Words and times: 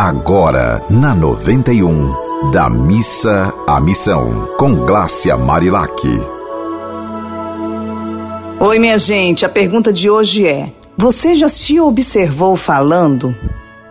Agora, 0.00 0.80
na 0.88 1.12
91, 1.12 2.52
da 2.52 2.70
missa 2.70 3.52
à 3.66 3.80
missão, 3.80 4.46
com 4.56 4.86
Glácia 4.86 5.36
Marilac. 5.36 6.06
Oi, 8.60 8.78
minha 8.78 8.96
gente, 8.96 9.44
a 9.44 9.48
pergunta 9.48 9.92
de 9.92 10.08
hoje 10.08 10.46
é: 10.46 10.72
Você 10.96 11.34
já 11.34 11.48
se 11.48 11.80
observou 11.80 12.54
falando? 12.54 13.34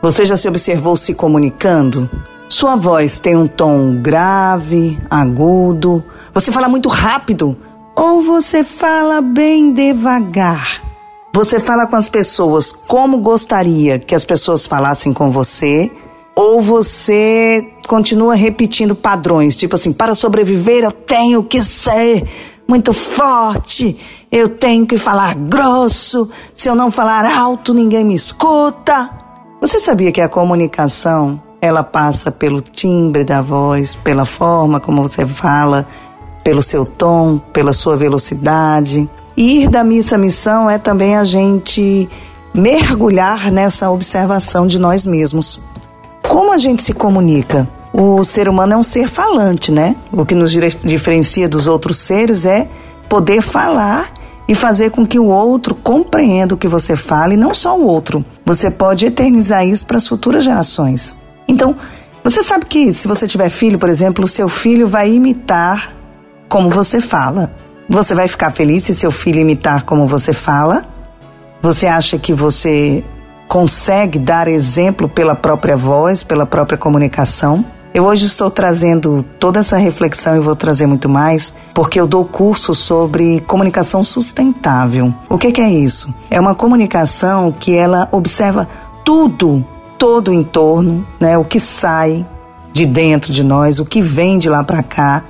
Você 0.02 0.26
já 0.26 0.38
se 0.38 0.48
observou 0.48 0.96
se 0.96 1.14
comunicando? 1.14 2.10
Sua 2.48 2.78
voz 2.78 3.20
tem 3.20 3.36
um 3.36 3.46
tom 3.46 4.02
grave, 4.02 4.98
agudo? 5.10 6.02
Você 6.34 6.54
fala 6.54 6.70
muito 6.70 6.88
rápido? 6.88 7.58
Ou 7.98 8.22
você 8.22 8.64
fala 8.64 9.20
bem 9.20 9.74
devagar? 9.74 10.87
Você 11.38 11.60
fala 11.60 11.86
com 11.86 11.96
as 11.96 12.10
pessoas 12.10 12.72
como 12.72 13.20
gostaria 13.20 14.00
que 14.00 14.16
as 14.16 14.26
pessoas 14.26 14.66
falassem 14.66 15.14
com 15.14 15.30
você? 15.30 15.92
Ou 16.36 16.64
você 16.64 17.64
continua 17.88 18.34
repetindo 18.34 18.96
padrões, 18.96 19.56
tipo 19.56 19.76
assim, 19.76 19.94
para 19.94 20.16
sobreviver 20.16 20.84
eu 20.84 20.92
tenho 20.92 21.44
que 21.44 21.62
ser 21.62 22.28
muito 22.68 22.92
forte, 22.92 24.00
eu 24.32 24.50
tenho 24.50 24.88
que 24.88 24.98
falar 24.98 25.36
grosso, 25.36 26.28
se 26.56 26.68
eu 26.70 26.74
não 26.74 26.90
falar 26.90 27.24
alto 27.24 27.72
ninguém 27.72 28.04
me 28.04 28.16
escuta. 28.16 29.08
Você 29.62 29.78
sabia 29.78 30.12
que 30.12 30.22
a 30.22 30.28
comunicação, 30.28 31.40
ela 31.62 31.84
passa 31.84 32.32
pelo 32.32 32.62
timbre 32.62 33.24
da 33.24 33.44
voz, 33.44 33.94
pela 33.94 34.26
forma 34.26 34.80
como 34.80 35.04
você 35.04 35.24
fala, 35.24 35.88
pelo 36.44 36.64
seu 36.64 36.84
tom, 36.84 37.38
pela 37.54 37.74
sua 37.74 37.96
velocidade? 37.96 39.08
Ir 39.38 39.70
da 39.70 39.84
missa 39.84 40.16
à 40.16 40.18
missão 40.18 40.68
é 40.68 40.80
também 40.80 41.16
a 41.16 41.24
gente 41.24 42.10
mergulhar 42.56 43.52
nessa 43.52 43.92
observação 43.92 44.66
de 44.66 44.80
nós 44.80 45.06
mesmos. 45.06 45.62
Como 46.28 46.52
a 46.52 46.58
gente 46.58 46.82
se 46.82 46.92
comunica? 46.92 47.70
O 47.94 48.24
ser 48.24 48.50
humano 48.50 48.74
é 48.74 48.78
um 48.78 48.84
ser 48.84 49.08
falante, 49.08 49.72
né? 49.72 49.96
O 50.12 50.26
que 50.26 50.34
nos 50.34 50.52
diferencia 50.52 51.48
dos 51.48 51.68
outros 51.68 51.98
seres 51.98 52.48
é 52.48 52.68
poder 53.08 53.42
falar 53.42 54.10
e 54.48 54.56
fazer 54.56 54.90
com 54.90 55.06
que 55.06 55.20
o 55.20 55.28
outro 55.28 55.76
compreenda 55.76 56.56
o 56.56 56.58
que 56.58 56.68
você 56.68 56.96
fala 56.96 57.36
e 57.36 57.38
não 57.38 57.54
só 57.54 57.78
o 57.78 57.86
outro. 57.86 58.26
Você 58.44 58.72
pode 58.72 59.06
eternizar 59.06 59.68
isso 59.68 59.86
para 59.86 59.98
as 59.98 60.08
futuras 60.08 60.44
gerações. 60.44 61.16
Então, 61.48 61.76
você 62.24 62.42
sabe 62.42 62.66
que 62.66 62.92
se 62.92 63.08
você 63.08 63.28
tiver 63.28 63.50
filho, 63.50 63.78
por 63.78 63.90
exemplo, 63.90 64.26
o 64.26 64.28
seu 64.28 64.50
filho 64.50 64.88
vai 64.88 65.12
imitar 65.12 65.94
como 66.50 66.70
você 66.72 67.00
fala. 67.00 67.52
Você 67.90 68.14
vai 68.14 68.28
ficar 68.28 68.52
feliz 68.52 68.84
se 68.84 68.94
seu 68.94 69.12
filho 69.12 69.40
imitar 69.40 69.84
como 69.84 70.08
você 70.08 70.34
fala? 70.34 70.86
Você 71.62 71.88
acha 71.88 72.20
que 72.20 72.34
você 72.34 73.04
consegue 73.48 74.20
dar 74.20 74.50
exemplo 74.50 75.08
pela 75.08 75.34
própria 75.34 75.78
voz, 75.78 76.22
pela 76.22 76.46
própria 76.46 76.78
comunicação? 76.78 77.64
Eu 77.94 78.04
hoje 78.04 78.26
estou 78.26 78.52
trazendo 78.52 79.24
toda 79.40 79.62
essa 79.62 79.78
reflexão 79.78 80.36
e 80.36 80.40
vou 80.40 80.56
trazer 80.56 80.86
muito 80.86 81.08
mais, 81.08 81.54
porque 81.74 82.00
eu 82.00 82.06
dou 82.06 82.26
curso 82.26 82.76
sobre 82.76 83.40
comunicação 83.42 84.04
sustentável. 84.04 85.14
O 85.30 85.38
que, 85.38 85.54
que 85.54 85.62
é 85.62 85.72
isso? 85.72 86.14
É 86.30 86.40
uma 86.40 86.54
comunicação 86.54 87.54
que 87.54 87.74
ela 87.74 88.10
observa 88.12 88.68
tudo, 89.06 89.66
todo 89.98 90.30
o 90.30 90.34
entorno, 90.34 91.08
né? 91.20 91.38
O 91.38 91.46
que 91.46 91.60
sai 91.60 92.26
de 92.74 92.86
dentro 92.86 93.32
de 93.32 93.44
nós, 93.44 93.80
o 93.80 93.86
que 93.86 94.02
vem 94.02 94.38
de 94.38 94.50
lá 94.50 94.64
para 94.64 94.84
cá 94.84 95.24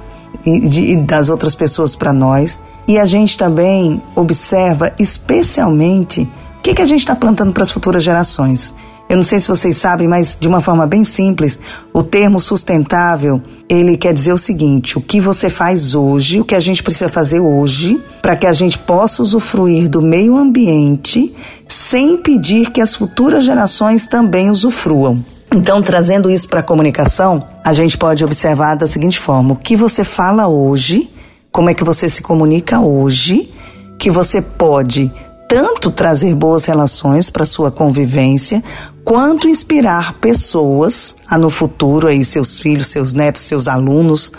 e, 0.46 0.68
de, 0.68 0.82
e 0.92 0.96
das 0.96 1.30
outras 1.30 1.56
pessoas 1.56 1.96
para 1.96 2.14
nós. 2.14 2.60
E 2.88 2.98
a 2.98 3.06
gente 3.06 3.38
também 3.38 4.02
observa 4.16 4.94
especialmente 4.98 6.22
o 6.22 6.62
que, 6.62 6.74
que 6.74 6.82
a 6.82 6.86
gente 6.86 7.00
está 7.00 7.16
plantando 7.16 7.52
para 7.52 7.64
as 7.64 7.72
futuras 7.72 8.04
gerações. 8.04 8.74
Eu 9.10 9.16
não 9.16 9.24
sei 9.24 9.40
se 9.40 9.48
vocês 9.48 9.78
sabem, 9.78 10.06
mas 10.06 10.38
de 10.38 10.50
uma 10.50 10.60
forma 10.60 10.86
bem 10.86 11.06
simples, 11.06 11.58
o 11.94 12.04
termo 12.04 12.42
sustentável, 12.42 13.42
ele 13.70 13.96
quer 13.96 14.14
dizer 14.14 14.34
o 14.34 14.38
seguinte: 14.38 14.98
o 14.98 15.02
que 15.02 15.22
você 15.22 15.50
faz 15.50 15.96
hoje, 15.96 16.42
o 16.42 16.46
que 16.46 16.56
a 16.56 16.60
gente 16.60 16.84
precisa 16.84 17.08
fazer 17.08 17.40
hoje, 17.40 18.02
para 18.22 18.36
que 18.36 18.46
a 18.46 18.52
gente 18.52 18.78
possa 18.78 19.24
usufruir 19.24 19.88
do 19.88 20.02
meio 20.02 20.36
ambiente 20.36 21.34
sem 21.66 22.16
impedir 22.16 22.72
que 22.72 22.82
as 22.82 22.96
futuras 22.96 23.46
gerações 23.46 24.08
também 24.08 24.50
usufruam. 24.50 25.24
Então, 25.58 25.82
trazendo 25.82 26.30
isso 26.30 26.48
para 26.48 26.60
a 26.60 26.64
comunicação, 26.64 27.44
a 27.64 27.74
gente 27.74 27.98
pode 27.98 28.24
observar 28.24 28.76
da 28.76 28.86
seguinte 28.86 29.18
forma: 29.18 29.54
o 29.54 29.56
que 29.56 29.76
você 29.76 30.04
fala 30.04 30.48
hoje, 30.48 31.12
como 31.52 31.68
é 31.68 31.74
que 31.74 31.84
você 31.84 32.08
se 32.08 32.22
comunica 32.22 32.80
hoje, 32.80 33.52
que 33.98 34.12
você 34.12 34.40
pode 34.40 35.12
tanto 35.50 35.90
trazer 35.90 36.36
boas 36.36 36.66
relações 36.66 37.32
para 37.32 37.44
sua 37.44 37.72
convivência, 37.72 38.64
quanto 39.04 39.48
inspirar 39.48 40.14
pessoas 40.20 41.16
a 41.28 41.40
no 41.40 41.50
futuro 41.50 42.08
aí 42.08 42.24
seus 42.24 42.60
filhos, 42.60 42.86
seus 42.86 43.12
netos, 43.12 43.42
seus 43.42 43.68
alunos 43.68 44.32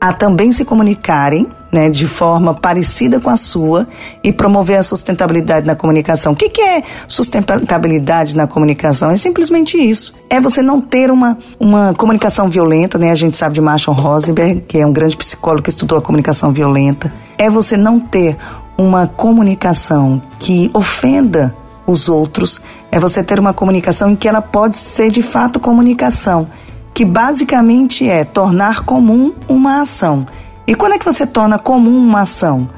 a 0.00 0.12
também 0.12 0.52
se 0.52 0.64
comunicarem 0.64 1.48
né, 1.72 1.88
de 1.88 2.06
forma 2.06 2.52
parecida 2.52 3.18
com 3.18 3.30
a 3.30 3.36
sua 3.36 3.88
e 4.22 4.30
promover 4.30 4.78
a 4.78 4.82
sustentabilidade 4.82 5.66
na 5.66 5.74
comunicação. 5.74 6.34
O 6.34 6.36
que, 6.36 6.50
que 6.50 6.60
é 6.60 6.82
sustentabilidade 7.08 8.36
na 8.36 8.46
comunicação? 8.46 9.10
É 9.10 9.16
simplesmente 9.16 9.78
isso. 9.78 10.12
É 10.28 10.38
você 10.38 10.60
não 10.60 10.82
ter 10.82 11.10
uma, 11.10 11.38
uma 11.58 11.94
comunicação 11.94 12.50
violenta, 12.50 12.98
né? 12.98 13.10
A 13.10 13.14
gente 13.14 13.36
sabe 13.36 13.54
de 13.54 13.60
Marshall 13.62 13.96
Rosenberg, 13.96 14.60
que 14.68 14.78
é 14.78 14.86
um 14.86 14.92
grande 14.92 15.16
psicólogo 15.16 15.62
que 15.62 15.70
estudou 15.70 15.96
a 15.96 16.02
comunicação 16.02 16.52
violenta. 16.52 17.10
É 17.38 17.48
você 17.48 17.76
não 17.78 17.98
ter 17.98 18.36
uma 18.76 19.06
comunicação 19.06 20.20
que 20.38 20.70
ofenda 20.74 21.54
os 21.86 22.08
outros, 22.08 22.60
é 22.90 22.98
você 22.98 23.24
ter 23.24 23.40
uma 23.40 23.52
comunicação 23.54 24.10
em 24.10 24.16
que 24.16 24.28
ela 24.28 24.42
pode 24.42 24.76
ser 24.76 25.10
de 25.10 25.22
fato 25.22 25.58
comunicação, 25.58 26.48
que 26.94 27.04
basicamente 27.04 28.08
é 28.08 28.24
tornar 28.24 28.84
comum 28.84 29.32
uma 29.48 29.80
ação. 29.80 30.26
E 30.66 30.74
quando 30.74 30.94
é 30.94 30.98
que 30.98 31.04
você 31.04 31.26
torna 31.26 31.58
comum 31.58 31.98
uma 31.98 32.22
ação? 32.22 32.68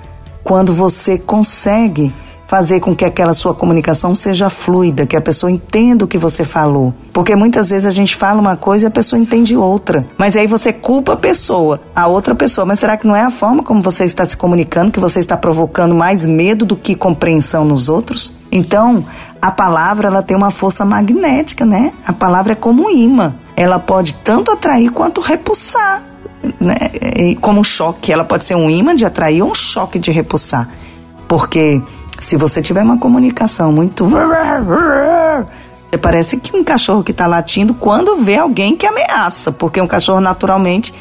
Quando 0.42 0.72
você 0.72 1.18
consegue 1.18 2.14
fazer 2.46 2.80
com 2.80 2.94
que 2.94 3.04
aquela 3.04 3.32
sua 3.32 3.54
comunicação 3.54 4.14
seja 4.14 4.48
fluida, 4.48 5.06
que 5.06 5.16
a 5.16 5.20
pessoa 5.20 5.50
entenda 5.50 6.04
o 6.04 6.08
que 6.08 6.18
você 6.18 6.44
falou. 6.44 6.94
Porque 7.12 7.34
muitas 7.34 7.70
vezes 7.70 7.86
a 7.86 7.90
gente 7.90 8.14
fala 8.16 8.40
uma 8.40 8.56
coisa 8.56 8.86
e 8.86 8.88
a 8.88 8.90
pessoa 8.90 9.20
entende 9.20 9.56
outra. 9.56 10.06
Mas 10.16 10.36
aí 10.36 10.46
você 10.46 10.72
culpa 10.72 11.14
a 11.14 11.16
pessoa, 11.16 11.80
a 11.94 12.06
outra 12.06 12.34
pessoa. 12.34 12.64
Mas 12.64 12.78
será 12.78 12.96
que 12.96 13.06
não 13.06 13.16
é 13.16 13.22
a 13.22 13.30
forma 13.30 13.62
como 13.62 13.80
você 13.80 14.04
está 14.04 14.24
se 14.24 14.36
comunicando 14.36 14.92
que 14.92 15.00
você 15.00 15.20
está 15.20 15.36
provocando 15.36 15.94
mais 15.94 16.26
medo 16.26 16.64
do 16.64 16.76
que 16.76 16.94
compreensão 16.94 17.64
nos 17.64 17.88
outros? 17.88 18.32
Então, 18.52 19.04
a 19.40 19.50
palavra 19.50 20.08
ela 20.08 20.22
tem 20.22 20.36
uma 20.36 20.50
força 20.50 20.84
magnética, 20.84 21.66
né? 21.66 21.92
A 22.06 22.12
palavra 22.12 22.52
é 22.52 22.56
como 22.56 22.84
um 22.84 22.90
imã. 22.90 23.34
Ela 23.56 23.78
pode 23.78 24.14
tanto 24.14 24.50
atrair 24.50 24.90
quanto 24.90 25.20
repulsar. 25.20 26.02
Né? 26.60 27.34
Como 27.40 27.60
um 27.60 27.64
choque, 27.64 28.12
ela 28.12 28.24
pode 28.24 28.44
ser 28.44 28.54
um 28.54 28.70
imã 28.70 28.94
de 28.94 29.04
atrair 29.04 29.42
ou 29.42 29.50
um 29.50 29.54
choque 29.54 29.98
de 29.98 30.10
repulsar. 30.10 30.68
Porque 31.28 31.80
se 32.20 32.36
você 32.36 32.62
tiver 32.62 32.82
uma 32.82 32.98
comunicação 32.98 33.72
muito. 33.72 34.06
Você 35.90 35.98
parece 35.98 36.36
que 36.38 36.56
um 36.56 36.64
cachorro 36.64 37.04
que 37.04 37.12
está 37.12 37.26
latindo 37.26 37.74
quando 37.74 38.16
vê 38.16 38.36
alguém 38.36 38.76
que 38.76 38.86
ameaça, 38.86 39.52
porque 39.52 39.80
um 39.80 39.86
cachorro 39.86 40.20
naturalmente 40.20 40.92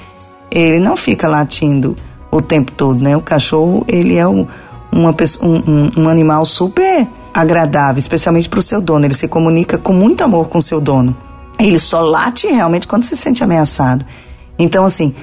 ele 0.51 0.77
não 0.77 0.95
fica 0.95 1.27
latindo 1.27 1.95
o 2.29 2.41
tempo 2.41 2.71
todo, 2.71 3.01
né? 3.01 3.17
O 3.17 3.21
cachorro 3.21 3.83
ele 3.87 4.15
é 4.15 4.27
um, 4.27 4.45
uma, 4.91 5.15
um, 5.41 6.01
um 6.01 6.09
animal 6.09 6.45
super 6.45 7.07
agradável, 7.33 7.97
especialmente 7.97 8.47
para 8.47 8.59
o 8.59 8.61
seu 8.61 8.79
dono. 8.79 9.05
Ele 9.05 9.15
se 9.15 9.27
comunica 9.27 9.77
com 9.77 9.93
muito 9.93 10.23
amor 10.23 10.49
com 10.49 10.59
o 10.59 10.61
seu 10.61 10.79
dono. 10.79 11.15
Ele 11.57 11.79
só 11.79 12.01
late 12.01 12.47
realmente 12.47 12.87
quando 12.87 13.03
se 13.03 13.15
sente 13.15 13.43
ameaçado. 13.43 14.05
Então, 14.59 14.85
assim, 14.85 15.15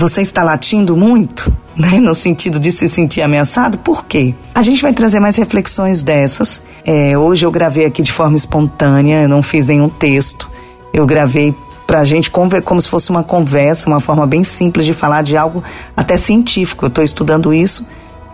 você 0.00 0.22
está 0.22 0.42
latindo 0.42 0.96
muito, 0.96 1.52
né, 1.76 2.00
no 2.00 2.14
sentido 2.14 2.58
de 2.58 2.72
se 2.72 2.88
sentir 2.88 3.20
ameaçado, 3.20 3.78
por 3.78 4.04
quê? 4.06 4.34
A 4.54 4.62
gente 4.62 4.82
vai 4.82 4.92
trazer 4.92 5.20
mais 5.20 5.36
reflexões 5.36 6.02
dessas. 6.02 6.62
É, 6.84 7.16
hoje 7.16 7.44
eu 7.44 7.50
gravei 7.50 7.84
aqui 7.84 8.02
de 8.02 8.12
forma 8.12 8.36
espontânea, 8.36 9.22
eu 9.22 9.28
não 9.28 9.42
fiz 9.42 9.66
nenhum 9.66 9.88
texto. 9.88 10.48
Eu 10.92 11.06
gravei 11.06 11.54
para 11.86 12.00
a 12.00 12.04
gente 12.04 12.30
como 12.30 12.80
se 12.80 12.88
fosse 12.88 13.10
uma 13.10 13.22
conversa, 13.22 13.88
uma 13.88 14.00
forma 14.00 14.26
bem 14.26 14.42
simples 14.42 14.86
de 14.86 14.92
falar 14.92 15.22
de 15.22 15.36
algo 15.36 15.62
até 15.96 16.16
científico. 16.16 16.84
Eu 16.84 16.88
estou 16.88 17.04
estudando 17.04 17.52
isso 17.52 17.86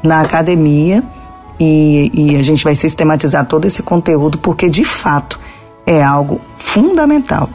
na 0.03 0.21
academia 0.21 1.03
e, 1.59 2.11
e 2.13 2.37
a 2.37 2.43
gente 2.43 2.63
vai 2.63 2.75
sistematizar 2.75 3.47
todo 3.47 3.65
esse 3.65 3.83
conteúdo 3.83 4.39
porque 4.39 4.69
de 4.69 4.85
fato 4.85 5.41
é 5.87 6.03
algo 6.03 6.41
fundamental. 6.59 7.49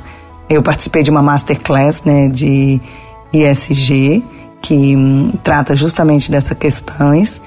Eu 0.49 0.61
participei 0.61 1.03
de 1.03 1.11
uma 1.11 1.21
masterclass 1.21 2.03
né, 2.03 2.27
de 2.27 2.81
ISG, 3.33 4.23
que 4.61 4.95
hum, 4.95 5.31
trata 5.43 5.75
justamente 5.75 6.29
dessas 6.31 6.57
questões, 6.57 7.41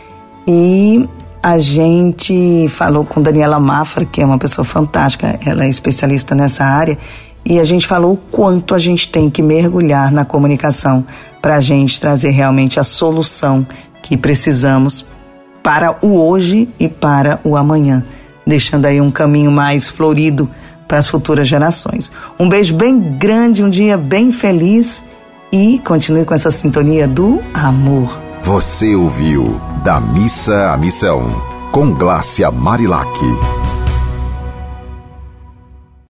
e 0.46 1.08
a 1.42 1.58
gente 1.58 2.66
falou 2.68 3.04
com 3.04 3.20
Daniela 3.20 3.60
Mafra, 3.60 4.04
que 4.04 4.20
é 4.20 4.26
uma 4.26 4.38
pessoa 4.38 4.64
fantástica, 4.64 5.38
ela 5.44 5.64
é 5.64 5.68
especialista 5.68 6.34
nessa 6.34 6.64
área, 6.64 6.98
e 7.44 7.60
a 7.60 7.64
gente 7.64 7.86
falou 7.86 8.14
o 8.14 8.16
quanto 8.16 8.74
a 8.74 8.78
gente 8.78 9.10
tem 9.10 9.28
que 9.28 9.42
mergulhar 9.42 10.10
na 10.10 10.24
comunicação 10.24 11.04
para 11.42 11.56
a 11.56 11.60
gente 11.60 12.00
trazer 12.00 12.30
realmente 12.30 12.80
a 12.80 12.84
solução 12.84 13.66
que 14.02 14.16
precisamos 14.16 15.04
para 15.62 15.98
o 16.00 16.18
hoje 16.18 16.68
e 16.80 16.88
para 16.88 17.40
o 17.44 17.56
amanhã, 17.56 18.02
deixando 18.46 18.86
aí 18.86 19.00
um 19.00 19.10
caminho 19.10 19.50
mais 19.50 19.88
florido 19.88 20.48
para 20.88 20.98
as 20.98 21.08
futuras 21.08 21.46
gerações. 21.46 22.10
Um 22.38 22.48
beijo 22.48 22.74
bem 22.74 22.98
grande, 22.98 23.62
um 23.62 23.68
dia 23.68 23.96
bem 23.96 24.32
feliz 24.32 25.02
e 25.54 25.78
continue 25.78 26.24
com 26.24 26.34
essa 26.34 26.50
sintonia 26.50 27.06
do 27.06 27.40
amor. 27.54 28.18
Você 28.42 28.96
ouviu 28.96 29.60
Da 29.84 30.00
Missa 30.00 30.72
à 30.72 30.76
Missão, 30.76 31.30
com 31.70 31.94
Glácia 31.94 32.50
Marilac. 32.50 33.08